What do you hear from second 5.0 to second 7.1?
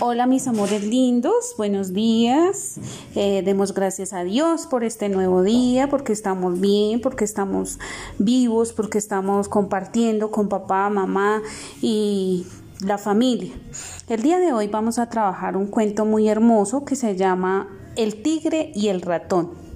nuevo día, porque estamos bien,